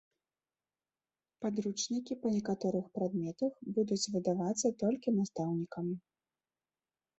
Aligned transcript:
Падручнікі 1.45 2.17
па 2.23 2.27
некаторых 2.37 2.85
прадметах 2.97 3.53
будуць 3.77 4.01
выдавацца 4.17 4.75
толькі 4.83 5.17
настаўнікам. 5.21 5.87